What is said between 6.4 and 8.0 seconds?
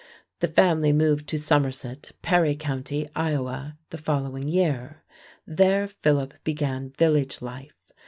began village life.